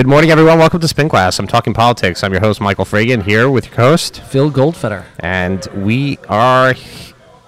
[0.00, 0.58] Good morning, everyone.
[0.58, 1.38] Welcome to Spin Class.
[1.38, 2.24] I'm talking politics.
[2.24, 5.04] I'm your host, Michael Fragin, here with your host, Phil Goldfeder.
[5.18, 6.74] and we are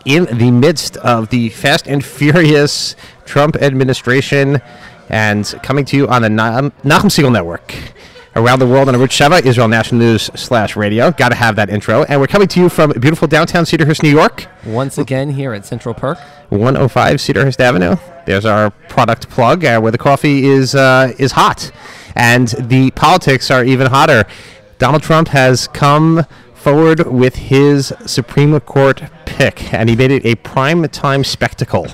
[0.05, 2.95] in the midst of the fast and furious
[3.25, 4.61] Trump administration
[5.09, 7.75] and coming to you on the Na- Nachum Segal Network.
[8.37, 11.11] Around the world on Arutz Sheva, Israel National News slash radio.
[11.11, 12.05] Got to have that intro.
[12.05, 14.47] And we're coming to you from beautiful downtown Cedarhurst, New York.
[14.67, 16.19] Once again here at Central Perk.
[16.51, 17.97] 105 Cedarhurst Avenue.
[18.27, 21.73] There's our product plug uh, where the coffee is uh, is hot,
[22.17, 24.25] and the politics are even hotter.
[24.79, 30.35] Donald Trump has come forward with his Supreme Court pick, and he made it a
[30.37, 31.87] prime time spectacle.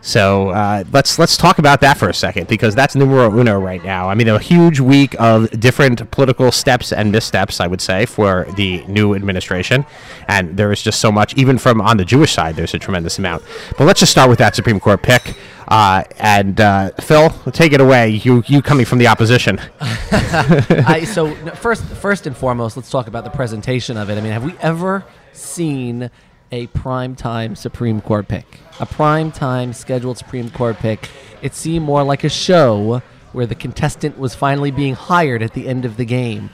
[0.00, 3.82] So uh, let's let's talk about that for a second because that's numero uno right
[3.84, 4.08] now.
[4.08, 8.46] I mean, a huge week of different political steps and missteps, I would say, for
[8.56, 9.84] the new administration,
[10.28, 11.34] and there is just so much.
[11.36, 13.42] Even from on the Jewish side, there's a tremendous amount.
[13.76, 15.34] But let's just start with that Supreme Court pick.
[15.68, 18.08] Uh, and uh, Phil, take it away.
[18.08, 19.60] You you coming from the opposition?
[19.80, 24.16] I, so first, first and foremost, let's talk about the presentation of it.
[24.16, 26.10] I mean, have we ever seen
[26.50, 28.60] a prime time Supreme Court pick?
[28.80, 31.10] A prime time scheduled Supreme Court pick?
[31.42, 35.68] It seemed more like a show where the contestant was finally being hired at the
[35.68, 36.48] end of the game.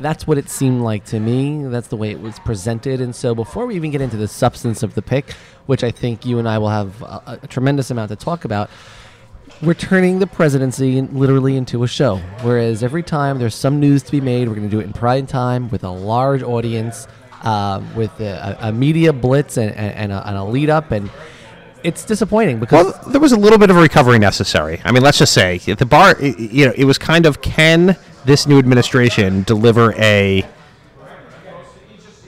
[0.00, 1.64] That's what it seemed like to me.
[1.64, 3.00] That's the way it was presented.
[3.00, 5.32] And so, before we even get into the substance of the pick,
[5.66, 8.70] which I think you and I will have a, a tremendous amount to talk about,
[9.62, 12.16] we're turning the presidency in, literally into a show.
[12.42, 14.92] Whereas every time there's some news to be made, we're going to do it in
[14.92, 17.08] prime time with a large audience,
[17.42, 20.90] uh, with a, a media blitz and, and, and, a, and a lead up.
[20.90, 21.10] And
[21.82, 24.80] it's disappointing because Well, there was a little bit of a recovery necessary.
[24.84, 28.46] I mean, let's just say the bar, you know, it was kind of can this
[28.46, 30.44] new administration deliver a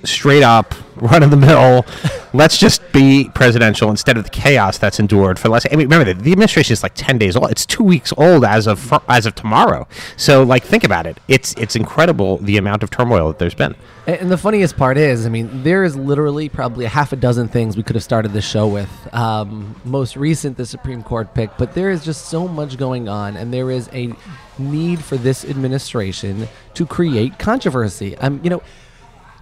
[0.04, 1.86] straight up, run of the mill,
[2.32, 5.68] let's just be presidential instead of the chaos that's endured for the.
[5.72, 7.50] I mean, remember the, the administration is like ten days old.
[7.50, 9.86] It's two weeks old as of fr- as of tomorrow.
[10.16, 11.18] So, like, think about it.
[11.28, 13.74] It's it's incredible the amount of turmoil that there's been.
[14.06, 17.16] And and the funniest part is, I mean, there is literally probably a half a
[17.16, 18.90] dozen things we could have started the show with.
[19.14, 23.36] Um, most recent, the Supreme Court pick, but there is just so much going on,
[23.36, 24.12] and there is a
[24.58, 28.16] need for this administration to create controversy.
[28.18, 28.62] Um, you know,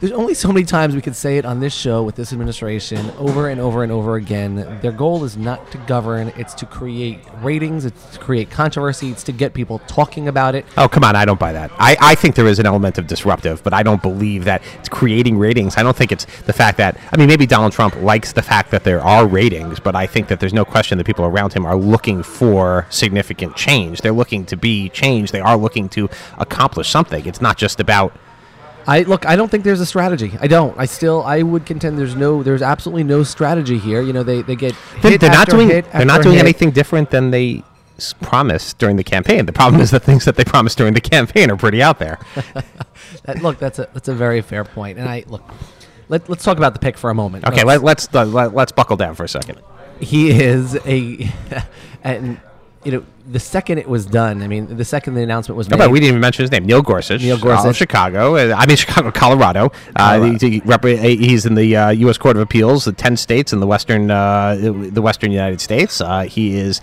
[0.00, 3.10] there's only so many times we could say it on this show with this administration
[3.18, 4.78] over and over and over again.
[4.82, 9.22] Their goal is not to govern, it's to create ratings, it's to create controversy, it's
[9.24, 10.66] to get people talking about it.
[10.76, 11.16] Oh, come on.
[11.16, 11.70] I don't buy that.
[11.78, 14.88] I, I think there is an element of disruptive, but I don't believe that it's
[14.88, 15.78] creating ratings.
[15.78, 18.70] I don't think it's the fact that, I mean, maybe Donald Trump likes the fact
[18.72, 21.64] that there are ratings, but I think that there's no question that people around him
[21.64, 24.02] are looking for significant change.
[24.02, 25.32] They're looking to be changed.
[25.32, 27.24] They are looking to accomplish something.
[27.24, 28.12] It's not just about.
[28.86, 29.26] I look.
[29.26, 30.32] I don't think there's a strategy.
[30.40, 30.78] I don't.
[30.78, 31.22] I still.
[31.24, 32.42] I would contend there's no.
[32.42, 34.00] There's absolutely no strategy here.
[34.00, 34.74] You know, they they get.
[35.02, 35.68] They're, hit they're not doing.
[35.68, 37.64] They're not doing anything different than they
[37.98, 39.44] s- promised during the campaign.
[39.46, 42.18] The problem is the things that they promised during the campaign are pretty out there.
[43.24, 44.98] That- look, that's a that's a very fair point.
[44.98, 45.42] And I look.
[46.08, 47.44] Let, let's talk about the pick for a moment.
[47.44, 49.60] Okay, Let's- let, let's uh, let, let's buckle down for a second.
[49.98, 51.28] he is a,
[52.04, 52.40] and
[52.84, 54.42] you know, the second it was done.
[54.42, 55.76] I mean, the second the announcement was made.
[55.76, 56.64] about we didn't even mention his name?
[56.64, 57.20] Neil Gorsuch.
[57.20, 57.66] Neil uh, Gorsuch.
[57.70, 58.36] of Chicago.
[58.36, 59.66] Uh, I mean, Chicago, Colorado.
[59.96, 60.38] Uh, Colorado.
[60.38, 62.18] he, he he's in the uh, U.S.
[62.18, 66.00] Court of Appeals, the ten states in the western uh, the Western United States.
[66.00, 66.80] Uh, he is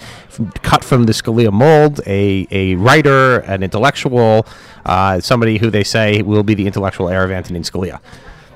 [0.62, 4.46] cut from the Scalia mold, a a writer, an intellectual,
[4.86, 8.00] uh, somebody who they say will be the intellectual heir of Antonin Scalia.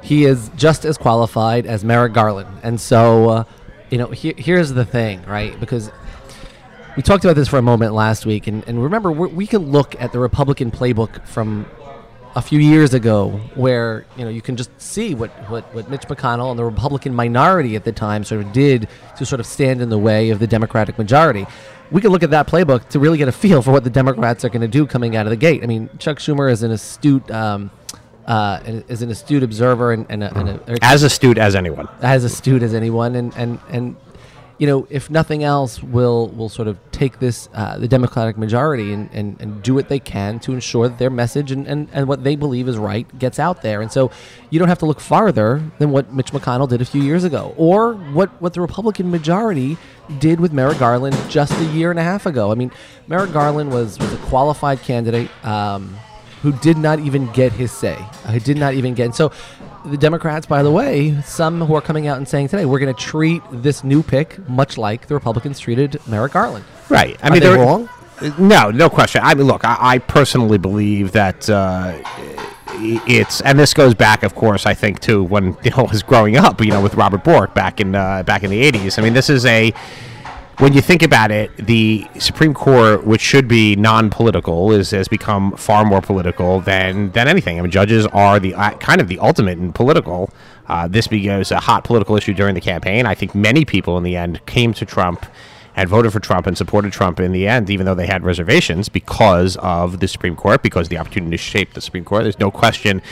[0.02, 2.50] he is just as qualified as Merrick Garland.
[2.64, 3.44] And so, uh,
[3.90, 5.58] you know, he, here's the thing, right?
[5.60, 5.92] Because
[6.98, 9.72] we talked about this for a moment last week, and, and remember, we we can
[9.72, 11.68] look at the Republican playbook from
[12.36, 16.02] a few years ago, where you know you can just see what, what, what Mitch
[16.02, 18.88] McConnell and the Republican minority at the time sort of did
[19.18, 21.46] to sort of stand in the way of the Democratic majority.
[21.92, 24.44] We can look at that playbook to really get a feel for what the Democrats
[24.44, 25.64] are going to do coming out of the gate.
[25.64, 27.30] I mean, Chuck Schumer is an astute.
[27.32, 27.72] Um,
[28.28, 31.88] uh, is an astute observer and, and, a, and a, As astute as anyone.
[32.02, 33.96] as astute as anyone, and and and
[34.58, 38.92] you know, if nothing else, will will sort of take this uh, the Democratic majority
[38.92, 42.08] and, and, and do what they can to ensure that their message and, and, and
[42.08, 43.82] what they believe is right gets out there.
[43.82, 44.12] And so,
[44.50, 47.54] you don't have to look farther than what Mitch McConnell did a few years ago,
[47.58, 49.78] or what what the Republican majority
[50.20, 52.52] did with Merrick Garland just a year and a half ago.
[52.52, 52.72] I mean,
[53.08, 55.30] Merrick Garland was was a qualified candidate.
[55.46, 55.98] Um,
[56.42, 57.96] who did not even get his say.
[57.96, 59.06] Uh, Who did not even get.
[59.06, 59.32] And so
[59.86, 62.94] the Democrats, by the way, some who are coming out and saying today, we're going
[62.94, 66.66] to treat this new pick much like the Republicans treated Merrick Garland.
[66.90, 67.18] Right.
[67.24, 67.90] I Are mean, they there- wrong?
[68.40, 69.22] No, no question.
[69.24, 71.94] I mean, look, I, I personally believe that uh,
[73.08, 76.02] it's, and this goes back, of course, I think to when you know I was
[76.02, 78.98] growing up, you know, with Robert Bork back in uh, back in the '80s.
[78.98, 79.72] I mean, this is a
[80.60, 85.52] when you think about it, the Supreme Court, which should be non-political, is has become
[85.56, 87.60] far more political than than anything.
[87.60, 90.32] I mean, judges are the uh, kind of the ultimate in political.
[90.68, 93.06] Uh, this becomes a hot political issue during the campaign.
[93.06, 95.26] I think many people in the end came to Trump
[95.76, 98.90] and voted for Trump and supported Trump in the end, even though they had reservations
[98.90, 102.24] because of the Supreme Court, because the opportunity to shape the Supreme Court.
[102.24, 103.04] There's no question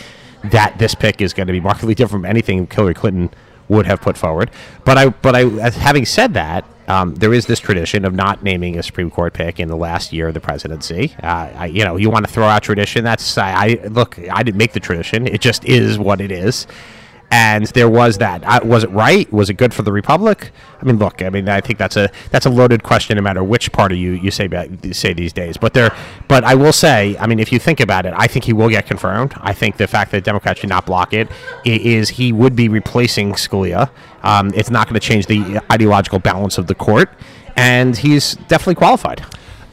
[0.46, 3.30] that this pick is going to be markedly different from anything Hillary Clinton
[3.68, 4.50] would have put forward.
[4.84, 8.78] But I, but I, having said that, um, there is this tradition of not naming
[8.78, 11.16] a Supreme Court pick in the last year of the presidency.
[11.22, 13.04] Uh, I, you know, you want to throw out tradition.
[13.04, 14.20] That's I, I look.
[14.30, 15.28] I didn't make the tradition.
[15.28, 16.68] It just is what it is
[17.32, 18.44] and there was that.
[18.44, 19.32] Uh, was it right?
[19.32, 20.52] Was it good for the republic?
[20.80, 21.22] I mean, look.
[21.22, 24.12] I mean, I think that's a that's a loaded question, no matter which party you
[24.12, 24.48] you say
[24.84, 25.58] you say these days.
[25.58, 25.96] But there,
[26.28, 28.70] but I will say, I mean, if you think about it, I think he will
[28.70, 29.34] get confirmed.
[29.38, 31.30] I think the fact that Democrats should not block it
[31.66, 33.90] is he would be replacing Scalia.
[34.24, 37.10] Um, it's not going to change the ideological balance of the court,
[37.56, 39.26] and he's definitely qualified.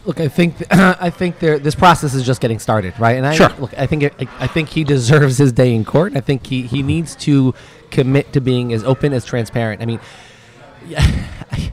[0.04, 3.16] Look, I think th- I think there this process is just getting started, right?
[3.16, 3.50] And I Sure.
[3.58, 6.16] look, I think it, I, I think he deserves his day in court.
[6.16, 7.54] I think he he needs to
[7.90, 9.80] commit to being as open as transparent.
[9.80, 10.00] I mean,
[10.88, 11.06] yeah,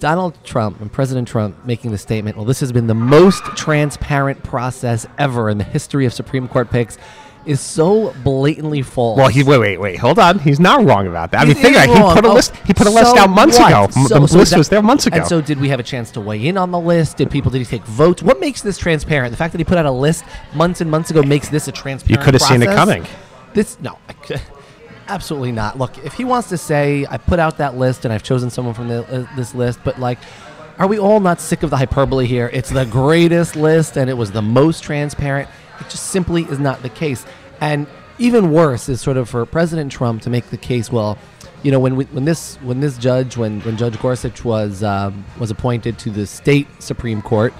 [0.00, 4.42] Donald Trump and President Trump making the statement, "Well, this has been the most transparent
[4.42, 6.98] process ever in the history of Supreme Court picks."
[7.46, 9.16] Is so blatantly false.
[9.16, 9.96] Well, he wait, wait, wait.
[9.98, 10.38] Hold on.
[10.38, 11.40] He's not wrong about that.
[11.40, 11.96] I mean, think about it.
[11.96, 12.54] He put a Oh, list.
[12.66, 13.68] He put a list so out months what?
[13.72, 13.88] ago.
[14.08, 15.16] So- the so list that- was there months ago.
[15.16, 17.16] And so, did we have a chance to weigh in on the list?
[17.16, 18.22] Did people did he take votes?
[18.22, 19.30] What makes this transparent?
[19.30, 21.72] The fact that he put out a list months and months ago makes this a
[21.72, 22.20] transparent.
[22.20, 23.06] You could have seen it coming.
[23.54, 23.96] This no,
[25.08, 25.78] absolutely not.
[25.78, 28.74] Look, if he wants to say I put out that list and I've chosen someone
[28.74, 30.18] from the, uh, this list, but like.
[30.78, 32.48] Are we all not sick of the hyperbole here?
[32.54, 35.46] It's the greatest list and it was the most transparent.
[35.80, 37.24] It just simply is not the case.
[37.60, 37.86] And
[38.18, 40.90] even worse is sort of for President Trump to make the case.
[40.92, 41.18] Well,
[41.62, 45.24] you know, when we, when this when this judge when when Judge Gorsuch was um,
[45.38, 47.52] was appointed to the state Supreme Court,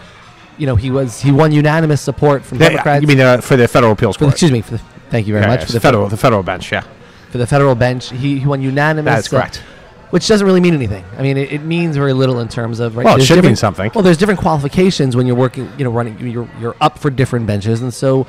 [0.59, 3.03] you know, he was he won unanimous support from They- Democrats.
[3.03, 4.33] you mean uh, for the federal appeals the, court?
[4.33, 4.61] excuse me.
[4.63, 4.79] For the,
[5.11, 6.71] thank you very Yeah, much yeah, for the the federal, the federal bench.
[6.73, 6.85] Yeah,
[7.31, 8.11] for the federal bench.
[8.11, 9.05] He, he won unanimous.
[9.15, 9.63] that is uh, correct.
[10.11, 11.05] Which doesn't really mean anything.
[11.17, 13.05] I mean, it, it means very little in terms of right.
[13.05, 13.91] Well, it should mean something.
[13.95, 15.71] Well, there's different qualifications when you're working.
[15.79, 16.19] You know, running.
[16.21, 18.27] You're you're up for different benches, and so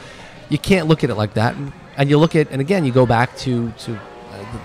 [0.49, 1.55] you can't look at it like that.
[1.55, 3.95] And, and you look at, and again, you go back to to.
[3.95, 3.99] uh,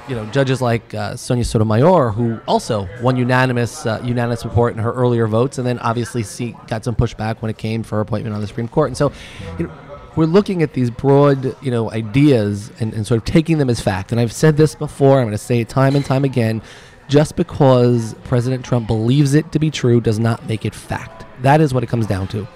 [0.09, 4.83] You know, judges like uh, Sonia Sotomayor, who also won unanimous uh, unanimous support in
[4.83, 8.03] her earlier votes, and then obviously see, got some pushback when it came for her
[8.03, 8.89] appointment on the Supreme Court.
[8.89, 9.13] And so,
[9.59, 9.73] you know,
[10.17, 13.81] we're looking at these broad, you know, ideas and, and sort of taking them as
[13.81, 14.13] fact.
[14.13, 15.19] And I've said this before.
[15.19, 16.63] I'm going to say it time and time again.
[17.09, 21.25] Just because President Trump believes it to be true does not make it fact.
[21.43, 22.49] That is what it comes down to.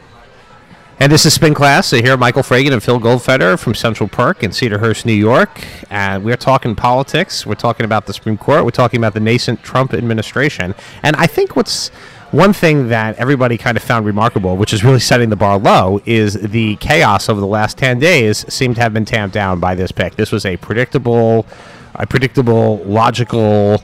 [0.99, 1.87] And this is Spin Class.
[1.87, 5.65] So here, Michael Fragin and Phil Goldfeder from Central Perk in Cedarhurst, New York.
[5.89, 7.47] And we're talking politics.
[7.47, 8.65] We're talking about the Supreme Court.
[8.65, 10.75] We're talking about the nascent Trump administration.
[11.03, 11.89] And I think what's
[12.33, 16.03] one thing that everybody kind of found remarkable, which is really setting the bar low,
[16.05, 19.75] is the chaos over the last 10 days seemed to have been tamped down by
[19.75, 20.17] this pick.
[20.17, 21.47] This was a predictable,
[21.95, 23.83] a predictable, logical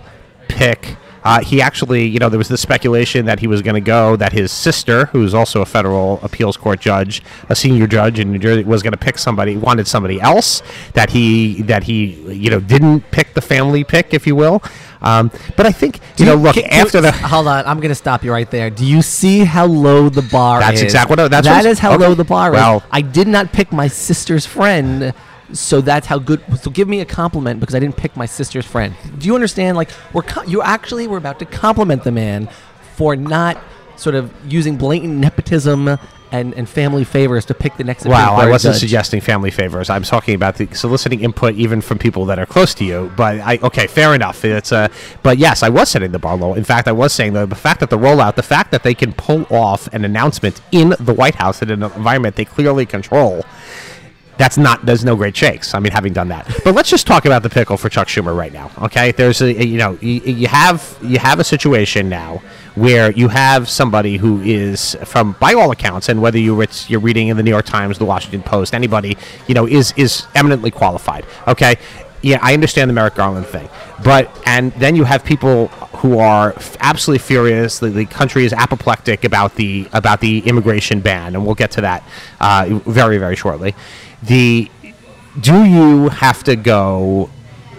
[0.48, 0.96] pick.
[1.25, 4.14] Uh, he actually, you know, there was this speculation that he was going to go,
[4.14, 8.38] that his sister, who's also a federal appeals court judge, a senior judge in New
[8.38, 10.62] Jersey, was going to pick somebody, wanted somebody else.
[10.92, 14.62] That he, that he, you know, didn't pick the family pick, if you will.
[15.02, 17.11] Um, but I think, you know, look Can- after the.
[17.11, 18.71] hold on, I'm going to stop you right there.
[18.71, 20.82] Do you see how low the bar That's is?
[20.85, 22.06] exactly what that's That what- is how okay.
[22.06, 22.82] low the bar Well- is.
[22.92, 25.12] I did not pick my sister's friend,
[25.53, 26.43] so that's how good.
[26.61, 28.95] So give me a compliment because I didn't pick my sister's friend.
[29.19, 29.76] Do you understand?
[29.76, 32.49] Like we're co- you actually we're about to compliment the man
[32.97, 33.59] for not
[33.97, 35.99] sort of using blatant nepotism
[36.33, 38.05] and, and family favors to pick the next.
[38.05, 38.81] Wow, I wasn't judge.
[38.81, 39.88] suggesting family favors.
[39.88, 43.12] I'm talking about the soliciting input even from people that are close to you.
[43.17, 44.45] But I okay, fair enough.
[44.45, 44.91] It's a
[45.23, 46.55] but yes, I was setting the bar low.
[46.55, 48.95] In fact, I was saying the, the fact that the rollout, the fact that they
[48.95, 53.45] can pull off an announcement in the White House in an environment they clearly control.
[54.38, 54.85] That's not.
[54.85, 55.75] There's no great shakes.
[55.75, 58.37] I mean, having done that, but let's just talk about the pickle for Chuck Schumer
[58.37, 58.71] right now.
[58.83, 62.43] Okay, there's a you know you, you have you have a situation now
[62.75, 67.00] where you have somebody who is from by all accounts, and whether you it's, you're
[67.00, 69.16] reading in the New York Times, the Washington Post, anybody
[69.47, 71.25] you know is is eminently qualified.
[71.49, 71.76] Okay,
[72.21, 73.69] yeah, I understand the Merrick Garland thing,
[74.05, 77.78] but and then you have people who are f- absolutely furious.
[77.78, 81.81] The, the country is apoplectic about the about the immigration ban, and we'll get to
[81.83, 82.05] that
[82.40, 83.75] uh, very very shortly.
[84.26, 84.71] The
[85.40, 87.30] do you have to go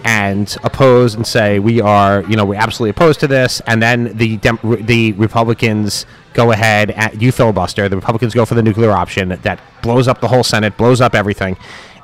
[0.04, 4.16] and oppose and say we are you know we're absolutely opposed to this, and then
[4.16, 7.88] the Dem- the Republicans go ahead and you filibuster.
[7.88, 11.14] The Republicans go for the nuclear option that blows up the whole Senate, blows up
[11.14, 11.56] everything.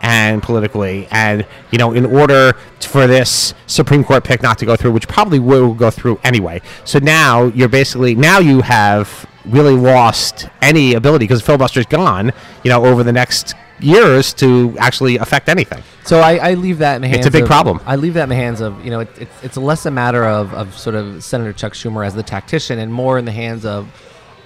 [0.02, 1.08] and politically.
[1.10, 5.08] And you know, in order for this Supreme Court pick not to go through, which
[5.08, 6.60] probably will go through anyway.
[6.84, 12.32] So now you're basically now you have really lost any ability because filibuster's gone.
[12.64, 15.82] You know, over the next years to actually affect anything.
[16.04, 17.18] So I, I leave that in the hands.
[17.18, 17.80] It's a big of- problem.
[17.86, 20.24] I leave that in the hands of you know it, it's it's less a matter
[20.24, 23.64] of, of sort of Senator Chuck Schumer as the tactician and more in the hands
[23.64, 23.88] of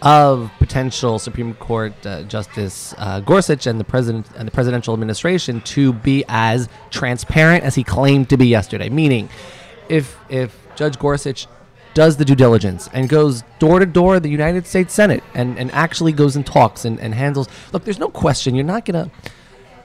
[0.00, 5.60] of potential Supreme Court uh, Justice uh, Gorsuch and the president and the presidential administration
[5.62, 8.88] to be as transparent as he claimed to be yesterday.
[8.88, 9.28] Meaning,
[9.88, 11.48] if if Judge Gorsuch
[11.98, 15.68] does the due diligence and goes door to door the United States Senate and, and
[15.72, 19.10] actually goes and talks and, and handles look, there's no question you're not gonna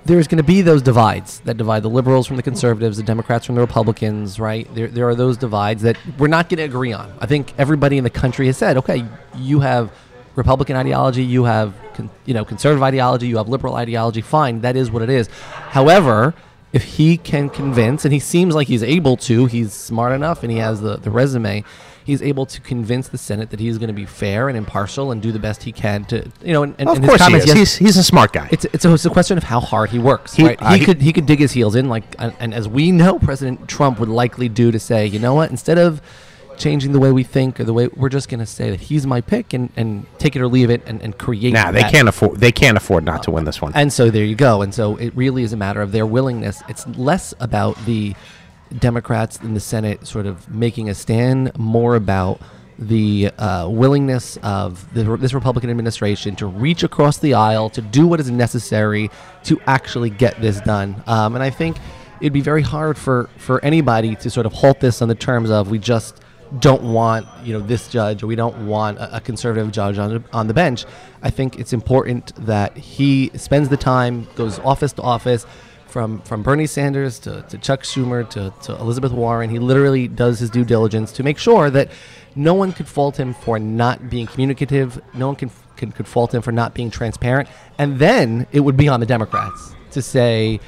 [0.05, 3.46] there's going to be those divides that divide the liberals from the conservatives, the Democrats
[3.46, 4.67] from the Republicans, right?
[4.75, 7.12] There, there are those divides that we're not going to agree on.
[7.22, 9.05] I think everybody in the country has said, okay,
[9.38, 9.93] you have
[10.36, 14.22] Republican ideology, you have con- you know conservative ideology, you have liberal ideology.
[14.22, 15.29] Fine, that is what it is.
[15.70, 16.34] However,
[16.74, 20.51] if he can convince, and he seems like he's able to, he's smart enough and
[20.51, 21.63] he has the, the resume,
[22.05, 25.22] he's able to convince the Senate that he's going to be fair and impartial and
[25.22, 27.25] do the best he can to, you know, and, and Of and his course, he
[27.25, 27.55] comments is.
[27.55, 28.50] yes- He's, he's a smart guy.
[28.51, 30.33] it's it's a, it's a question of how hard he works.
[30.33, 30.62] He- right?
[30.62, 32.91] uh, he, he- could he could dig his heels in, like and, and as we
[32.91, 36.01] know, President Trump would likely do to say, you know what, instead of
[36.55, 39.07] changing the way we think or the way we're just going to say that he's
[39.07, 41.51] my pick and, and take it or leave it and, and create.
[41.51, 41.91] Nah, they that.
[41.91, 42.39] can't afford.
[42.39, 43.72] They can't afford not to win this one.
[43.74, 44.62] And so there you go.
[44.62, 46.62] And so it really is a matter of their willingness.
[46.69, 48.13] It's less about the
[48.80, 52.42] Democrats in the Senate sort of making a stand, more about
[52.80, 58.08] the uh, willingness of the, this Republican administration to reach across the aisle to do
[58.08, 59.10] what is necessary
[59.44, 61.01] to actually get this done.
[61.06, 61.77] Um, and I think
[62.20, 65.50] it'd be very hard for, for anybody to sort of halt this on the terms
[65.50, 66.22] of we just
[66.60, 70.24] don't want you know this judge or we don't want a, a conservative judge on
[70.34, 70.86] on the bench.
[71.22, 75.46] I think it's important that he spends the time, goes office to office,
[75.93, 79.51] from from Bernie Sanders to, to Chuck Schumer to, to Elizabeth Warren.
[79.51, 81.91] He literally does his due diligence to make sure that
[82.35, 85.00] no one could fault him for not being communicative.
[85.13, 87.47] No one can, can could fault him for not being transparent.
[87.77, 90.59] And then it would be on the Democrats to say,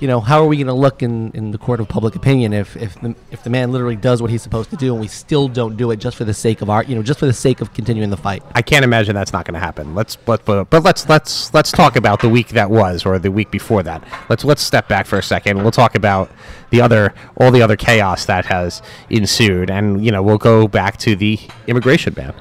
[0.00, 2.52] you know, how are we going to look in, in the court of public opinion
[2.52, 5.08] if, if the if the man literally does what he's supposed to do and we
[5.08, 7.32] still don't do it just for the sake of our, you know, just for the
[7.32, 8.42] sake of continuing the fight?
[8.54, 9.94] I can't imagine that's not going to happen.
[9.94, 13.30] Let's but, but but let's let's let's talk about the week that was or the
[13.30, 14.02] week before that.
[14.28, 15.58] Let's let's step back for a second.
[15.58, 16.30] We'll talk about
[16.70, 18.80] the other all the other chaos that has
[19.10, 22.34] ensued, and you know we'll go back to the immigration ban.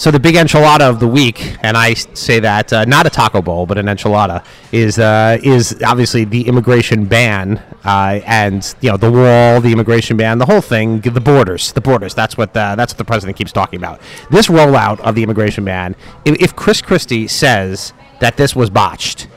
[0.00, 3.42] So the big enchilada of the week, and I say that uh, not a taco
[3.42, 4.42] bowl, but an enchilada,
[4.72, 10.16] is uh, is obviously the immigration ban, uh, and you know the wall, the immigration
[10.16, 12.14] ban, the whole thing, the borders, the borders.
[12.14, 14.00] That's what the, that's what the president keeps talking about.
[14.30, 15.94] This rollout of the immigration ban.
[16.24, 19.28] If, if Chris Christie says that this was botched,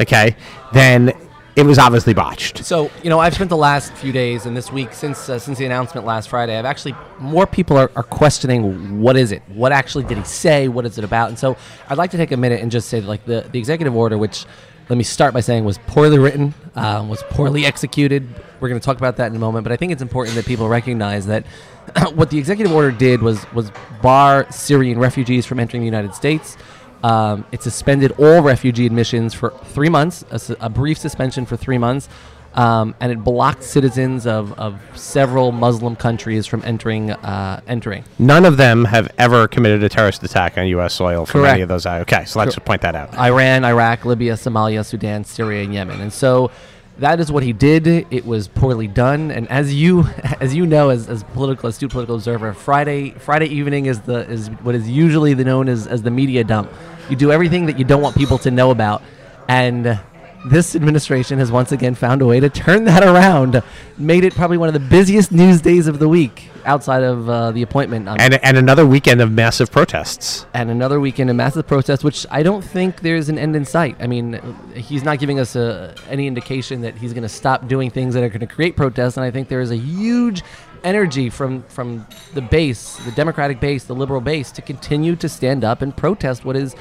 [0.00, 0.36] okay,
[0.72, 1.12] then
[1.58, 2.64] it was obviously botched.
[2.64, 5.58] So you know, I've spent the last few days and this week since uh, since
[5.58, 6.56] the announcement last Friday.
[6.56, 9.42] I've actually more people are, are questioning what is it?
[9.48, 10.68] What actually did he say?
[10.68, 11.30] What is it about?
[11.30, 11.56] And so
[11.88, 14.16] I'd like to take a minute and just say that, like the the executive order,
[14.16, 14.46] which
[14.88, 18.26] let me start by saying was poorly written, um, was poorly executed.
[18.60, 20.46] We're going to talk about that in a moment, but I think it's important that
[20.46, 21.44] people recognize that
[22.14, 26.56] what the executive order did was was bar Syrian refugees from entering the United States.
[27.02, 31.56] Um, it suspended all refugee admissions for three months, a, su- a brief suspension for
[31.56, 32.08] three months,
[32.54, 37.10] um, and it blocked citizens of, of several Muslim countries from entering.
[37.12, 38.04] Uh, entering.
[38.18, 40.94] None of them have ever committed a terrorist attack on U.S.
[40.94, 41.54] soil from Correct.
[41.54, 41.86] any of those.
[41.86, 42.00] I.
[42.00, 43.14] Okay, so let's Cor- point that out.
[43.16, 46.00] Iran, Iraq, Libya, Somalia, Sudan, Syria, and Yemen.
[46.00, 46.50] And so
[46.98, 47.86] that is what he did.
[47.86, 49.30] It was poorly done.
[49.30, 50.02] And as you
[50.40, 54.48] as you know as, as political astute political observer, Friday Friday evening is the is
[54.62, 56.70] what is usually the known as, as the media dump.
[57.08, 59.02] You do everything that you don't want people to know about.
[59.48, 59.98] And
[60.46, 63.62] this administration has once again found a way to turn that around.
[63.96, 67.50] Made it probably one of the busiest news days of the week outside of uh,
[67.50, 70.46] the appointment and and another weekend of massive protests.
[70.54, 73.96] and another weekend of massive protests, which I don't think there's an end in sight.
[74.00, 74.40] I mean,
[74.74, 78.22] he's not giving us a, any indication that he's going to stop doing things that
[78.22, 80.42] are going to create protests, and I think there is a huge
[80.84, 85.64] energy from from the base, the Democratic base, the liberal base, to continue to stand
[85.64, 86.76] up and protest what is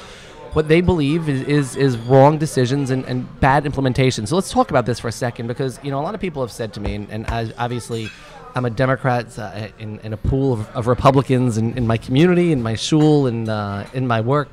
[0.58, 4.26] what they believe is is, is wrong decisions and, and bad implementation.
[4.26, 6.42] So let's talk about this for a second, because you know a lot of people
[6.42, 8.10] have said to me, and, and I, obviously.
[8.56, 12.52] I'm a Democrat uh, in, in a pool of, of Republicans in, in my community,
[12.52, 14.50] in my shul, and uh, in my work,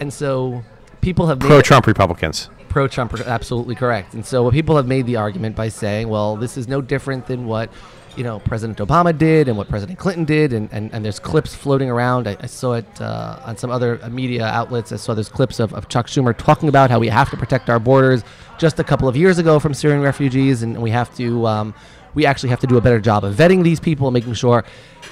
[0.00, 0.62] and so
[1.02, 2.48] people have Pro Trump Republicans.
[2.70, 4.14] pro Trump, absolutely correct.
[4.14, 7.44] And so people have made the argument by saying, well, this is no different than
[7.44, 7.68] what
[8.16, 11.54] you know President Obama did and what President Clinton did, and, and, and there's clips
[11.54, 12.28] floating around.
[12.28, 14.92] I, I saw it uh, on some other uh, media outlets.
[14.92, 17.70] I saw there's clips of, of Chuck Schumer talking about how we have to protect
[17.70, 18.24] our borders
[18.58, 21.74] just a couple of years ago from Syrian refugees, and we have to um,
[22.14, 24.64] we actually have to do a better job of vetting these people and making sure.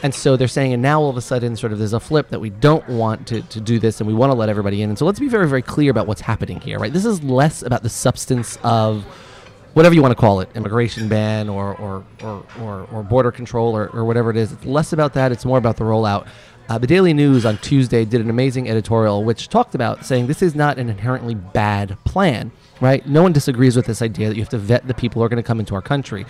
[0.02, 2.28] And so they're saying, and now all of a sudden, sort of, there's a flip
[2.28, 4.88] that we don't want to, to do this and we want to let everybody in.
[4.88, 6.92] And so let's be very, very clear about what's happening here, right?
[6.92, 9.04] This is less about the substance of
[9.74, 13.76] whatever you want to call it immigration ban or, or, or, or, or border control
[13.76, 14.52] or, or whatever it is.
[14.52, 16.26] It's less about that, it's more about the rollout.
[16.68, 20.40] Uh, the Daily News on Tuesday did an amazing editorial which talked about saying this
[20.40, 23.04] is not an inherently bad plan, right?
[23.08, 25.28] No one disagrees with this idea that you have to vet the people who are
[25.28, 26.26] going to come into our country.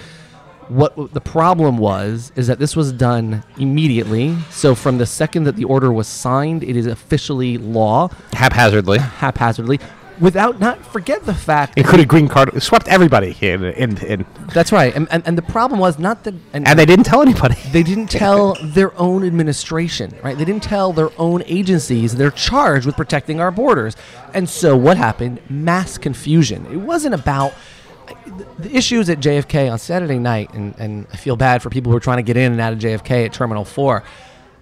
[0.68, 4.36] What the problem was is that this was done immediately.
[4.50, 9.78] So from the second that the order was signed, it is officially law, haphazardly, haphazardly,
[10.20, 11.74] without not forget the fact.
[11.74, 15.42] that included green card, swept everybody in, in, in That's right, and, and, and the
[15.42, 17.56] problem was not that, and, and they didn't tell anybody.
[17.72, 20.36] they didn't tell their own administration, right?
[20.36, 23.96] They didn't tell their own agencies they're charged with protecting our borders.
[24.34, 25.40] And so what happened?
[25.48, 26.66] Mass confusion.
[26.66, 27.54] It wasn't about
[28.26, 31.90] the- the issues at JFK on Saturday night, and, and I feel bad for people
[31.92, 34.02] who are trying to get in and out of JFK at Terminal 4.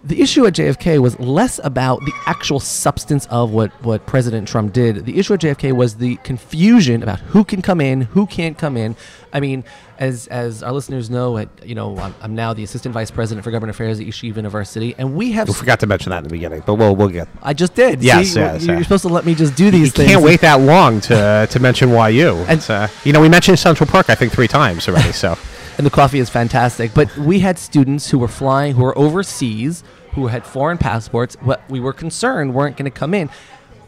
[0.04, 4.72] The issue at JFK was less about the actual substance of what, what President Trump
[4.72, 5.04] did.
[5.04, 8.76] The issue at JFK was the confusion about who can come in, who can't come
[8.76, 8.94] in.
[9.32, 9.64] I mean,
[9.98, 13.42] as as our listeners know, at, you know, I'm, I'm now the assistant vice president
[13.44, 15.48] for government affairs at Yeshiva University, and we have.
[15.48, 17.28] We forgot to mention that in the beginning, but we'll we'll get.
[17.42, 18.00] I just did.
[18.02, 18.82] Yes, See, yes, You're yeah.
[18.84, 20.10] supposed to let me just do these You things.
[20.12, 22.36] can't wait that long to to mention YU.
[22.48, 25.12] And- uh, you know, we mentioned Central Perk I think three times already.
[25.12, 25.36] So
[25.78, 26.92] and the coffee is fantastic.
[26.92, 31.36] But we had students who were flying, who were overseas, who had foreign passports.
[31.40, 33.30] What we were concerned weren't going to come in.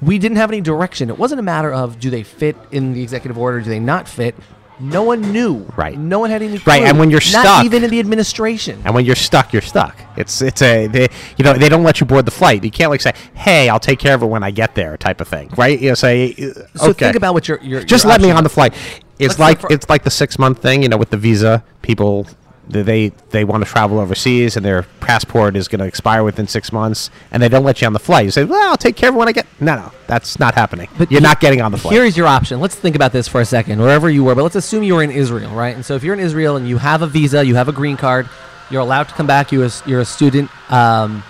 [0.01, 1.11] We didn't have any direction.
[1.11, 4.09] It wasn't a matter of do they fit in the executive order, do they not
[4.09, 4.35] fit.
[4.81, 5.67] No one knew.
[5.77, 5.99] Right.
[5.99, 6.59] No one had any.
[6.59, 6.73] Clue.
[6.73, 8.81] Right, and when you're stuck, not even in the administration.
[8.85, 9.97] and when you're stuck, you're stuck.
[10.17, 12.65] It's it's a they, you know they don't let you board the flight.
[12.65, 15.21] You can't like say, "Hey, I'll take care of it when I get there," type
[15.21, 15.79] of thing, right?
[15.81, 17.07] You know, say, uh, So okay.
[17.07, 18.75] think about what your your just your let me on the flight.
[19.19, 21.63] It's Let's like for- it's like the six month thing, you know, with the visa.
[21.83, 22.27] People
[22.71, 26.47] they- they they want to travel overseas and their passport is going to expire within
[26.47, 28.25] six months, and they don't let you on the flight.
[28.25, 30.55] You say, "Well, I'll take care of it when I get." No, no, that's not
[30.55, 30.89] happening.
[30.99, 31.95] But you're he- not getting on the flight.
[31.95, 32.61] Here's your option.
[32.61, 34.35] Let's think about this for a second, wherever you were.
[34.35, 35.75] But let's assume you were in Israel, right?
[35.75, 37.97] And so if you're in Israel and you have a visa, you have a green
[37.97, 38.29] card,
[38.71, 39.53] you're allowed to come back.
[39.53, 40.51] You as, you're a student.
[40.73, 41.23] Um,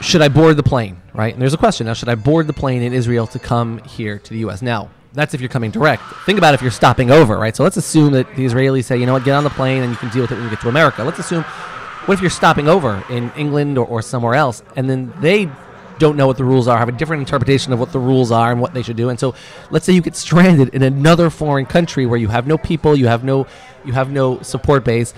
[0.00, 1.32] should I board the plane, right?
[1.32, 4.18] And there's a question now: Should I board the plane in Israel to come here
[4.18, 4.62] to the U.S.?
[4.62, 6.02] Now, that's if you're coming direct.
[6.26, 7.54] Think about if you're stopping over, right?
[7.56, 9.90] So let's assume that the Israelis say, you know what, get on the plane and
[9.90, 11.02] you can deal with it when you get to America.
[11.02, 15.12] Let's assume, what if you're stopping over in England or, or somewhere else, and then
[15.20, 15.50] they
[15.98, 18.52] don't know what the rules are, have a different interpretation of what the rules are
[18.52, 19.08] and what they should do.
[19.08, 19.34] And so,
[19.70, 23.08] let's say you get stranded in another foreign country where you have no people, you
[23.08, 23.46] have no,
[23.84, 25.12] you have no support base.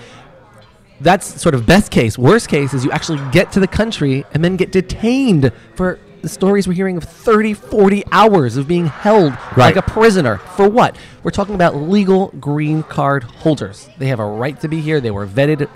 [0.99, 2.17] That's sort of best case.
[2.17, 6.29] Worst case is you actually get to the country and then get detained for the
[6.29, 9.75] stories we're hearing of 30, 40 hours of being held Right.
[9.75, 10.37] like a prisoner.
[10.37, 10.95] For what?
[11.23, 13.89] We're talking about legal green card holders.
[13.97, 14.99] They have a right to be here.
[15.01, 15.67] They were vetted.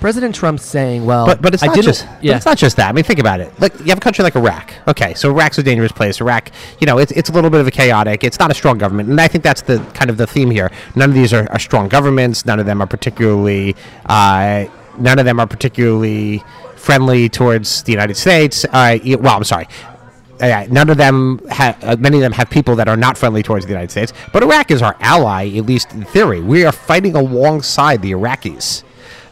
[0.00, 2.76] President Trump saying, "Well, But but it's I not just but yeah, it's not just
[2.78, 2.88] that.
[2.88, 3.52] I mean, think about it.
[3.60, 4.72] Like you have a country like Iraq.
[4.88, 6.22] Okay, so Iraq's a dangerous place.
[6.22, 8.24] Iraq, you know, it's, it's a little bit of a chaotic.
[8.24, 10.70] It's not a strong government, and I think that's the kind of the theme here.
[10.94, 12.46] None of these are, are strong governments.
[12.46, 13.76] None of them are particularly.
[14.06, 14.64] Uh,
[14.98, 16.42] none of them are particularly
[16.80, 18.64] friendly towards the United States.
[18.64, 19.66] Uh, well, I'm sorry.
[20.40, 21.82] Uh, none of them have.
[21.84, 24.12] Uh, many of them have people that are not friendly towards the United States.
[24.32, 26.40] But Iraq is our ally, at least in theory.
[26.40, 28.82] We are fighting alongside the Iraqis.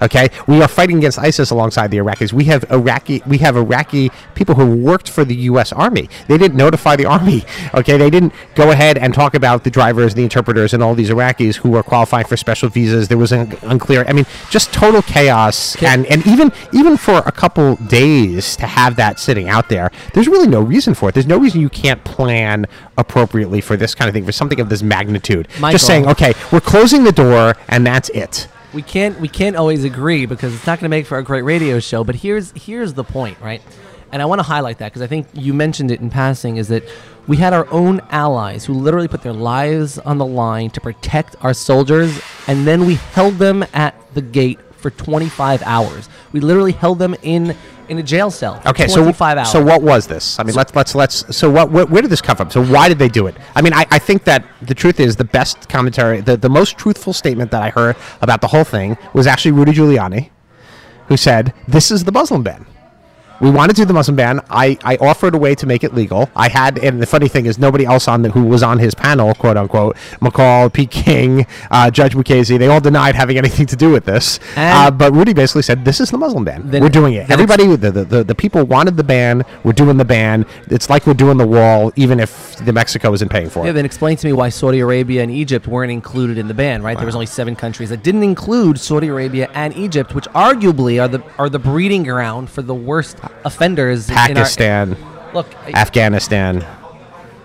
[0.01, 2.33] Okay, we are fighting against ISIS alongside the Iraqis.
[2.33, 5.73] We have Iraqi, we have Iraqi people who worked for the U.S.
[5.73, 6.09] Army.
[6.29, 7.45] They didn't notify the army.
[7.75, 11.11] Okay, they didn't go ahead and talk about the drivers, the interpreters, and all these
[11.11, 13.09] Iraqis who were qualifying for special visas.
[13.09, 14.05] There was an unclear.
[14.09, 15.81] I mean, just total chaos.
[15.83, 20.29] And and even even for a couple days to have that sitting out there, there's
[20.29, 21.13] really no reason for it.
[21.15, 24.69] There's no reason you can't plan appropriately for this kind of thing for something of
[24.69, 25.49] this magnitude.
[25.61, 25.73] Michael.
[25.73, 28.49] Just saying, okay, we're closing the door, and that's it.
[28.73, 31.43] We can't we can't always agree because it's not going to make for a great
[31.43, 32.05] radio show.
[32.05, 33.63] But here's here's the point, right?
[34.11, 36.69] And I want to highlight that because I think you mentioned it in passing is
[36.69, 36.83] that
[37.27, 41.37] we had our own allies who literally put their lives on the line to protect
[41.43, 46.09] our soldiers, and then we held them at the gate for 25 hours.
[46.33, 47.57] We literally held them in
[47.89, 48.61] in a jail cell.
[48.61, 49.51] For Okay, so 25 hours.
[49.51, 50.39] so what was this?
[50.39, 51.37] I mean, let's let's let's.
[51.37, 51.71] So what?
[51.71, 52.51] Where, where did this come from?
[52.51, 53.37] So why did they do it?
[53.55, 56.77] I mean, I, I think that the truth is the best commentary, the the most
[56.79, 60.31] truthful statement that I heard about the whole thing was actually Rudy Giuliani,
[61.09, 62.67] who said, "This is the Muslim ban."
[63.41, 64.41] We want to do the Muslim ban.
[64.51, 66.29] I, I offered a way to make it legal.
[66.35, 68.95] I had, and the funny thing is, nobody else on the, who was on his
[68.97, 73.77] panel, quote unquote, McCaul, Pete King, uh, Judge Mukasey, they all denied having anything to
[73.77, 74.41] do with this.
[74.57, 76.69] Uh, but Rudy basically said, "This is the Muslim ban.
[76.71, 77.31] We're doing it.
[77.31, 79.45] Everybody, the, the, the, people wanted the ban.
[79.63, 80.45] We're doing the ban.
[80.67, 83.75] It's like we're doing the wall, even if the Mexico isn't paying for Yeah, it."
[83.75, 86.97] then explain to me why Saudi Arabia and Egypt weren't included in the ban, right?
[86.97, 91.09] There was only seven countries that didn't include Saudi Arabia and Egypt, which arguably are
[91.09, 94.09] the are the breeding ground for the worst offenders.
[94.11, 94.97] in our- Pakistan,
[95.35, 96.65] look, Afghanistan.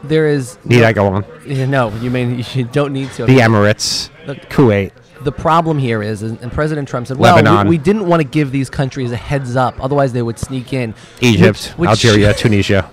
[0.03, 1.25] there is Need no, I go on?
[1.45, 3.25] No, you mean you don't need to.
[3.25, 4.91] The Emirates, Look- Kuwait.
[5.23, 7.67] the problem here is, and President Trump said, "Well, Lebanon.
[7.67, 10.73] we, we didn't want to give these countries a heads up, otherwise they would sneak
[10.73, 12.89] in." Egypt, Which- which- Algeria, Tunisia.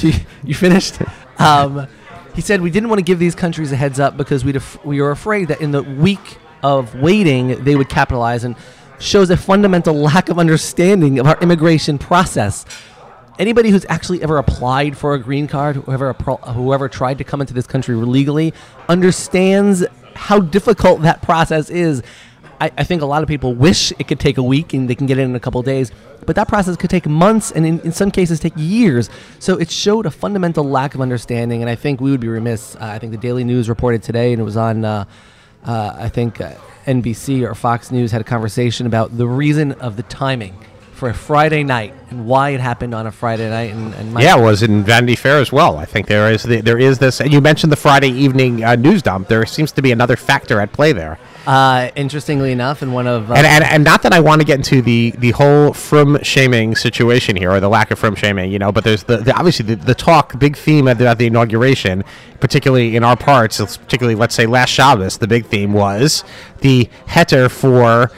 [0.00, 0.12] you,
[0.44, 0.98] you finished?
[1.38, 1.86] Um,
[2.34, 4.78] he said we didn't want to give these countries a heads up because we'd af-
[4.84, 8.54] we were afraid that in the week of waiting they would capitalize and
[8.98, 12.64] shows a fundamental lack of understanding of our immigration process.
[13.38, 17.54] Anybody who's actually ever applied for a green card, whoever whoever tried to come into
[17.54, 18.52] this country legally,
[18.88, 19.84] understands
[20.14, 22.02] how difficult that process is.
[22.60, 24.96] I, I think a lot of people wish it could take a week and they
[24.96, 25.92] can get it in a couple days,
[26.26, 29.08] but that process could take months and in, in some cases take years.
[29.38, 32.74] So it showed a fundamental lack of understanding, and I think we would be remiss.
[32.74, 35.04] Uh, I think the Daily News reported today, and it was on, uh,
[35.64, 36.54] uh, I think, uh,
[36.88, 40.56] NBC or Fox News had a conversation about the reason of the timing
[40.98, 43.72] for a Friday night and why it happened on a Friday night.
[43.72, 45.76] And, and my Yeah, it was in Vanity Fair as well.
[45.76, 47.20] I think there is the, there is this.
[47.20, 49.28] And you mentioned the Friday evening uh, news dump.
[49.28, 51.16] There seems to be another factor at play there.
[51.46, 54.44] Uh, interestingly enough, in one of uh, And, and, and not that I want to
[54.44, 58.50] get into the, the whole frum shaming situation here or the lack of frum shaming,
[58.50, 61.18] you know, but there's the, the obviously the, the talk, big theme at the, at
[61.18, 62.04] the inauguration,
[62.40, 66.24] particularly in our parts, particularly let's say last Shabbos, the big theme was
[66.60, 68.10] the heter for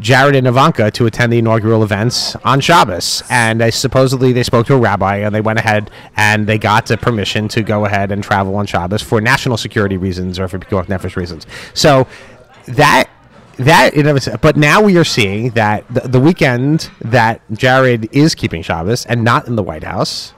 [0.00, 3.22] Jared and Ivanka to attend the inaugural events on Shabbos.
[3.30, 6.96] And supposedly they spoke to a rabbi and they went ahead and they got uh,
[6.96, 10.86] permission to go ahead and travel on Shabbos for national security reasons or for Pikuach
[10.86, 11.46] Nefesh reasons.
[11.74, 12.06] So
[12.66, 13.08] that
[13.56, 18.34] that in of but now we are seeing that the, the weekend that Jared is
[18.34, 20.32] keeping Shabbos and not in the White House,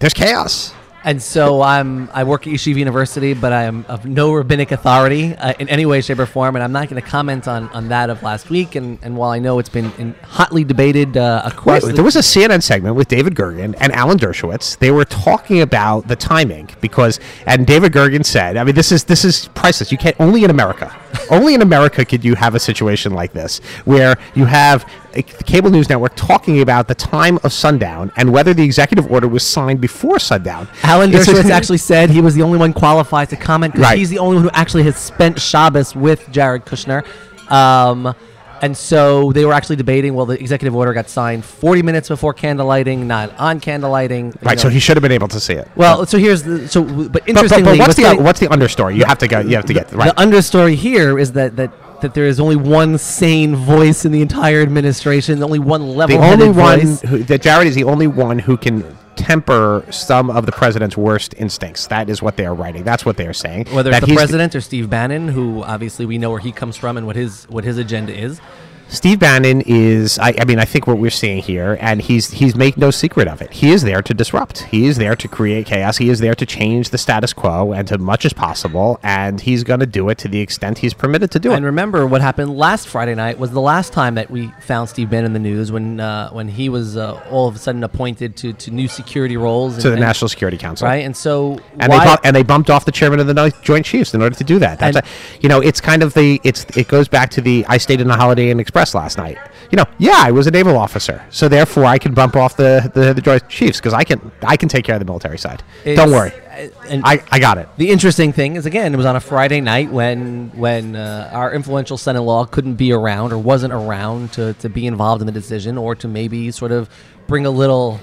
[0.00, 0.72] there's chaos.
[1.06, 5.36] And so I'm I work at Yeshiva University, but I am of no rabbinic authority
[5.36, 7.86] uh, in any way, shape, or form, and I'm not going to comment on, on
[7.90, 8.74] that of last week.
[8.74, 12.04] And, and while I know it's been in, hotly debated uh, across, Wait, the, there
[12.04, 14.78] was a CNN segment with David Gergen and Alan Dershowitz.
[14.78, 19.04] They were talking about the timing because, and David Gergen said, "I mean, this is
[19.04, 19.92] this is priceless.
[19.92, 20.92] You can't only in America,
[21.30, 24.84] only in America could you have a situation like this where you have
[25.16, 29.28] the cable news network talking about the time of sundown and whether the executive order
[29.28, 33.36] was signed before sundown." Alan Dershowitz actually said he was the only one qualified to
[33.36, 33.98] comment because Right.
[33.98, 37.04] he's the only one who actually has spent Shabbos with Jared Kushner.
[37.50, 38.14] Um,
[38.62, 40.14] and so they were actually debating.
[40.14, 44.34] Well, the executive order got signed 40 minutes before candlelighting, not on candlelighting.
[44.42, 45.68] Right, so he should have been able to see it.
[45.76, 48.46] Well, so here's the so, but But, but, interestingly, but what's the getting- what's the
[48.48, 48.96] understory?
[48.96, 49.40] You have to go.
[49.40, 50.14] You have to get right.
[50.16, 54.22] The understory here is that that that there is only one sane voice in the
[54.22, 58.38] entire administration, only one the level-headed only one who, that Jared is the only one
[58.38, 61.86] who can temper some of the president's worst instincts.
[61.86, 62.84] That is what they are writing.
[62.84, 63.66] That's what they are saying.
[63.72, 66.76] Whether that it's the president or Steve Bannon, who obviously we know where he comes
[66.76, 68.40] from and what his what his agenda is.
[68.88, 70.18] Steve Bannon is.
[70.18, 73.26] I, I mean, I think what we're seeing here, and he's he's made no secret
[73.26, 73.52] of it.
[73.52, 74.60] He is there to disrupt.
[74.62, 75.96] He is there to create chaos.
[75.96, 79.00] He is there to change the status quo and to much as possible.
[79.02, 81.56] And he's going to do it to the extent he's permitted to do And it.
[81.58, 85.10] And remember, what happened last Friday night was the last time that we found Steve
[85.10, 88.36] Bannon in the news when uh, when he was uh, all of a sudden appointed
[88.36, 91.04] to, to new security roles and, To the and- National Security Council, right.
[91.04, 94.14] And so and they bump, and they bumped off the chairman of the Joint Chiefs
[94.14, 94.78] in order to do that.
[94.78, 95.02] That's a,
[95.40, 98.06] you know, it's kind of the it's it goes back to the I stayed in
[98.06, 99.38] the Holiday Inn Express last night.
[99.70, 102.90] You know, yeah, I was a naval officer, so therefore I can bump off the
[102.92, 105.62] the, the Joint Chiefs because I can I can take care of the military side.
[105.86, 107.70] Don't worry, uh, and I, I got it.
[107.78, 111.54] The interesting thing is, again, it was on a Friday night when when uh, our
[111.54, 115.78] influential son-in-law couldn't be around or wasn't around to, to be involved in the decision
[115.78, 116.90] or to maybe sort of
[117.26, 117.98] bring a little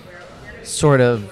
[0.64, 1.32] sort of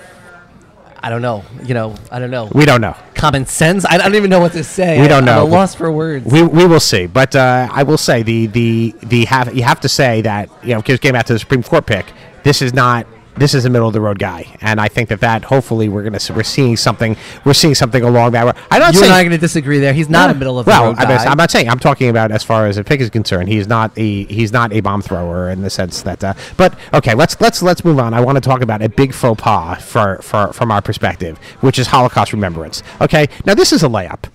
[1.03, 2.95] I don't know, you know, I don't know, We don't know.
[3.21, 3.85] Common sense.
[3.85, 4.99] I, don't even know what to say.
[4.99, 5.45] We don't know.
[5.45, 6.25] I'm loss for words.
[6.25, 9.79] We, we will see, but uh, I will say the the the have you have
[9.81, 12.11] to say that you know because getting back to the Supreme Court pick,
[12.43, 15.21] this is not this is a middle of the road guy, and I think that
[15.21, 17.15] that hopefully we're gonna we're seeing something
[17.45, 18.43] we're seeing something along that.
[18.45, 18.55] road.
[18.69, 19.93] I'm not you saying and I are going to disagree there.
[19.93, 21.27] He's not a middle of the well, road I'm.
[21.27, 23.49] I'm not saying I'm talking about as far as a pick is concerned.
[23.49, 26.23] He's not a he's not a bomb thrower in the sense that.
[26.23, 28.13] Uh, but okay, let's let's let's move on.
[28.13, 31.79] I want to talk about a big faux pas for, for from our perspective, which
[31.79, 32.83] is Holocaust remembrance.
[32.99, 34.25] Okay, now this is a layup.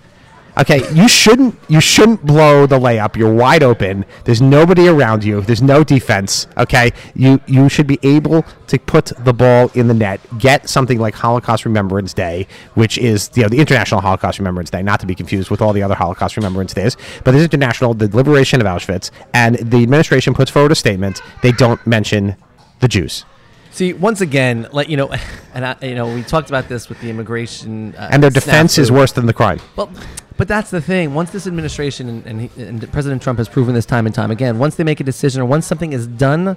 [0.59, 3.15] Okay, you shouldn't you shouldn't blow the layup.
[3.15, 4.05] You're wide open.
[4.23, 5.41] There's nobody around you.
[5.41, 6.47] There's no defense.
[6.57, 10.19] Okay, you you should be able to put the ball in the net.
[10.39, 14.81] Get something like Holocaust Remembrance Day, which is you know the International Holocaust Remembrance Day,
[14.81, 16.97] not to be confused with all the other Holocaust Remembrance Days.
[17.23, 21.21] But this is international, the liberation of Auschwitz, and the administration puts forward a statement.
[21.43, 22.35] They don't mention
[22.79, 23.25] the Jews.
[23.71, 25.11] See, once again, like you know,
[25.53, 28.79] and I, you know, we talked about this with the immigration, uh, And their defense
[28.79, 29.59] is worse than the crime.
[29.75, 29.91] Well,
[30.37, 31.13] but that's the thing.
[31.13, 34.31] Once this administration and, and, he, and President Trump has proven this time and time
[34.31, 36.55] again, once they make a decision or once something is done,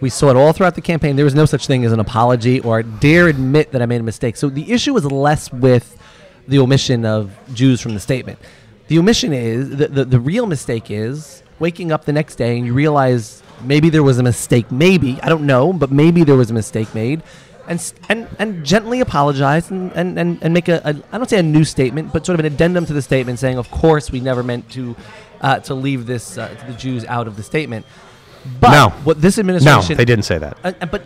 [0.00, 1.16] we saw it all throughout the campaign.
[1.16, 4.04] There was no such thing as an apology or dare admit that I made a
[4.04, 4.36] mistake.
[4.36, 5.96] So the issue is less with
[6.46, 8.38] the omission of Jews from the statement.
[8.86, 12.66] The omission is the, the, the real mistake is waking up the next day and
[12.66, 14.70] you realize maybe there was a mistake.
[14.72, 17.22] Maybe I don't know, but maybe there was a mistake made
[17.68, 21.38] and and and gently apologize and and, and, and make a, a I don't say
[21.38, 24.20] a new statement, but sort of an addendum to the statement saying, of course, we
[24.20, 24.96] never meant to
[25.40, 27.86] uh, to leave this uh, to the Jews out of the statement.
[28.60, 28.88] But No.
[29.04, 30.56] what this administration No, they didn't say that.
[30.64, 31.02] uh, uh, but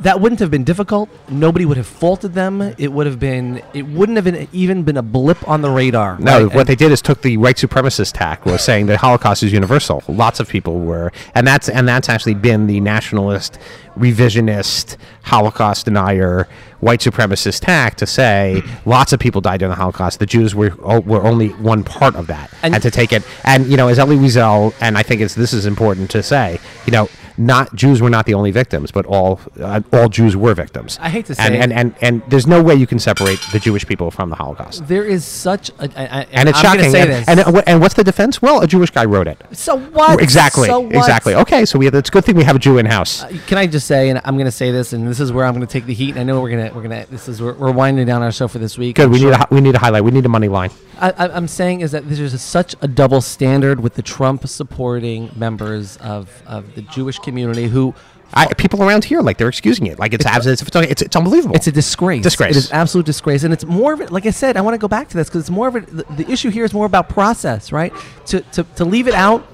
[0.00, 1.08] that wouldn't have been difficult.
[1.28, 2.60] Nobody would have faulted them.
[2.78, 3.62] It would have been.
[3.74, 6.18] It wouldn't have been even been a blip on the radar.
[6.18, 6.46] No, right?
[6.46, 9.52] what And- they did is took the white supremacist tack, was saying the Holocaust is
[9.52, 10.02] universal.
[10.08, 13.58] Lots of people were, and that's and that's actually been the nationalist,
[13.98, 16.48] revisionist, Holocaust denier,
[16.80, 20.18] white supremacist tack to say lots of people died during the Holocaust.
[20.18, 23.66] The Jews were were only one part of that, And- and, to take it, and
[23.66, 26.92] you know, as Elie Wiesel, and I think it's this is important to say, you
[26.92, 27.08] know.
[27.38, 30.98] Not Jews were not the only victims, but all uh, all Jews were victims.
[31.00, 31.62] I hate to and, say it.
[31.62, 34.88] and, and and there's no way you can separate the Jewish people from the Holocaust
[34.88, 36.90] there is such a, I, I, and it's I'm shocking.
[36.90, 37.28] Say and, this.
[37.28, 38.42] and, uh, and what's the defense?
[38.42, 39.40] Well, a Jewish guy wrote it.
[39.52, 40.20] so what?
[40.20, 40.66] Exactly.
[40.66, 40.94] So what?
[40.94, 41.34] Exactly.
[41.34, 43.22] Okay, so we have, it's a good thing we have a Jew in house.
[43.22, 45.44] Uh, Can I just say, and I'm going to say this, and this is where
[45.44, 46.10] I'm going to take the heat.
[46.10, 48.22] And I know we're going to, we're going to, this is we're, we're winding down
[48.22, 48.96] our show for this week.
[48.96, 49.06] Good.
[49.06, 50.04] I'm We sure- need a, we need a highlight.
[50.04, 50.70] We need a money line.
[51.00, 55.30] I, I'm saying is that there's a, such a double standard with the Trump supporting
[55.36, 57.94] members of, of the Jewish community who
[58.34, 59.98] I, people around here like they're excusing it.
[59.98, 61.54] Like it's if it's, it's it's unbelievable.
[61.56, 62.22] It's a disgrace.
[62.22, 62.56] Disgrace.
[62.56, 64.10] It is absolute disgrace, and it's more of it.
[64.10, 65.86] Like I said, I want to go back to this because it's more of it.
[65.86, 67.92] The, the issue here is more about process, right?
[68.26, 69.46] To, to to leave it out,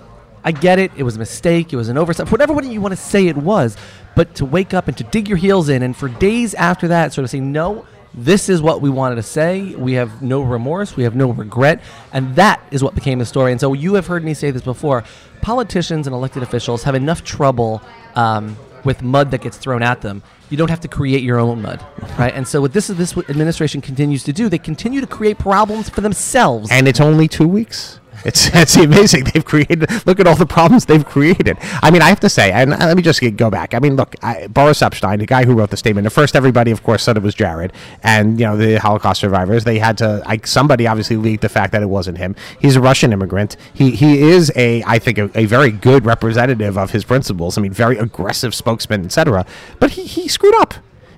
[0.43, 0.91] I get it.
[0.97, 1.73] It was a mistake.
[1.73, 2.31] It was an oversight.
[2.33, 3.77] Whatever what you want to say it was,
[4.17, 7.13] but to wake up and to dig your heels in, and for days after that,
[7.13, 7.87] sort of say no.
[8.15, 9.75] This is what we wanted to say.
[9.75, 10.97] We have no remorse.
[10.97, 11.81] We have no regret.
[12.13, 13.51] And that is what became the story.
[13.51, 15.03] And so you have heard me say this before.
[15.43, 17.83] Politicians and elected officials have enough trouble
[18.15, 20.23] um, with mud that gets thrown at them.
[20.49, 21.85] You don't have to create your own mud,
[22.19, 22.33] right?
[22.33, 24.49] And so what this is this administration continues to do.
[24.49, 26.71] They continue to create problems for themselves.
[26.71, 27.99] and it's only two weeks.
[28.25, 29.91] It's it's amazing they've created.
[30.07, 31.59] Look at all the problems they've created.
[31.83, 33.75] I mean, I have to say, and uh, let me just go back.
[33.75, 36.07] I mean, look, I, Boris Epshteyn, the guy who wrote the statement.
[36.07, 39.65] At first, everybody, of course, said it was Jared, and you know the Holocaust survivors.
[39.65, 40.23] They had to.
[40.27, 42.35] I, somebody obviously leaked the fact that it wasn't him.
[42.61, 43.57] He's a Russian immigrant.
[43.73, 47.59] He he is a I think a, a very good representative of his principles.
[47.59, 49.47] I mean, very aggressive spokesman, etc.
[49.81, 50.75] But he he screwed up.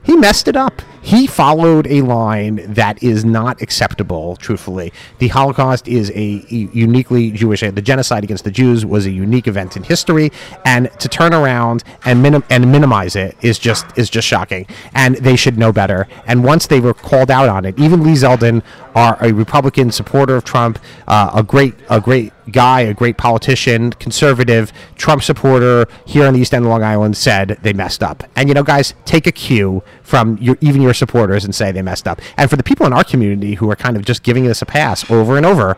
[0.06, 0.82] He messed it up.
[1.02, 4.92] He followed a line that is not acceptable, truthfully.
[5.18, 9.76] The Holocaust is a uniquely Jewish, the genocide against the Jews was a unique event
[9.76, 10.32] in history,
[10.64, 14.66] and to turn around and, minim- and minimize it is just is just shocking.
[14.94, 16.08] And they should know better.
[16.26, 18.62] And once they were called out on it, even Lee Zeldin,
[18.96, 23.92] are a Republican supporter of Trump, uh, a great a great guy, a great politician,
[23.92, 28.24] conservative, Trump supporter here on the East End of Long Island said they messed up.
[28.34, 31.82] And you know, guys, take a cue from your even your supporters and say they
[31.82, 32.20] messed up.
[32.38, 34.66] And for the people in our community who are kind of just giving this a
[34.66, 35.76] pass over and over,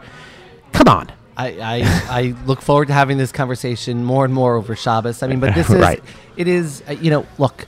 [0.73, 1.11] come on.
[1.37, 5.23] I, I, I look forward to having this conversation more and more over Shabbos.
[5.23, 6.03] I mean, but this is Right.
[6.37, 7.67] it is uh, you know look,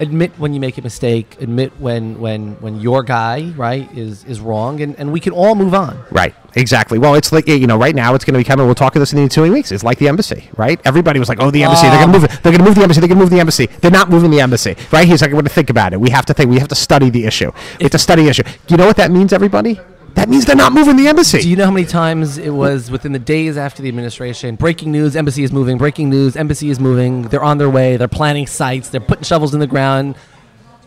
[0.00, 4.40] admit when you make a mistake, admit when when when your guy right is is
[4.40, 6.02] wrong, and, and we can all move on.
[6.10, 6.34] Right.
[6.56, 6.98] Exactly.
[6.98, 8.66] Well, it's like you know, right now it's going to be coming.
[8.66, 9.72] We'll talk about this in the ensuing weeks.
[9.72, 10.80] It's like the embassy, right?
[10.84, 11.88] Everybody was like, "Oh, the embassy!
[11.88, 12.42] They're going to um, move it.
[12.42, 13.00] They're going to move the embassy.
[13.00, 13.66] They're going to move the embassy.
[13.66, 16.00] They're not moving the embassy, right?" He's like, "I want to think about it.
[16.00, 16.50] We have to think.
[16.50, 17.50] We have to study the issue.
[17.78, 18.44] We have to study the issue.
[18.68, 19.80] You know what that means, everybody?
[20.14, 21.40] That means they're not moving the embassy.
[21.40, 24.54] Do you know how many times it was within the days after the administration?
[24.56, 25.76] Breaking news: embassy is moving.
[25.76, 27.22] Breaking news: embassy is moving.
[27.22, 27.96] They're on their way.
[27.96, 28.88] They're planning sites.
[28.88, 30.16] They're putting shovels in the ground.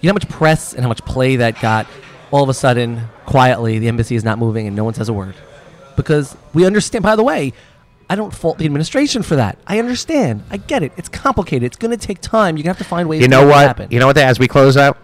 [0.01, 1.87] You know how much press and how much play that got.
[2.31, 5.13] All of a sudden, quietly, the embassy is not moving, and no one says a
[5.13, 5.35] word
[5.95, 7.03] because we understand.
[7.03, 7.53] By the way,
[8.09, 9.57] I don't fault the administration for that.
[9.67, 10.43] I understand.
[10.49, 10.93] I get it.
[10.95, 11.63] It's complicated.
[11.63, 12.55] It's going to take time.
[12.55, 13.21] You're going to have to find ways.
[13.21, 13.67] you know what?
[13.67, 13.89] Happen.
[13.91, 14.17] You know what?
[14.17, 14.97] As we close out,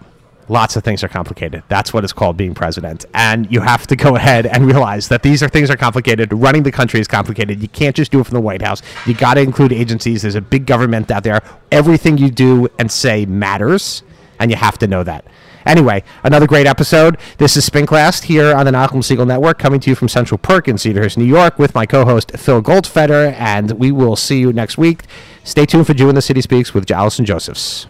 [0.49, 1.63] lots of things are complicated.
[1.69, 3.05] That's what it's called being president.
[3.13, 6.31] And you have to go ahead and realize that these are things are complicated.
[6.33, 7.61] Running the country is complicated.
[7.61, 8.81] You can't just do it from the White House.
[9.05, 10.21] You got to include agencies.
[10.23, 11.41] There's a big government out there.
[11.71, 14.03] Everything you do and say matters.
[14.39, 15.25] and you have to know that.
[15.65, 17.17] Anyway, another great episode.
[17.37, 20.37] This is Spin Class here on the Malcolm Segal Network, coming to you from Central
[20.37, 24.51] Perk in Cedarhurst, New York, with my co-host Phil Goldfeder, and we will see you
[24.51, 25.03] next week.
[25.45, 27.87] Stay tuned for Jew in the City Speaks with Allison Josephs.